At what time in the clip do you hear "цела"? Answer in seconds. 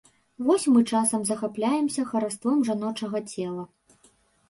3.31-3.73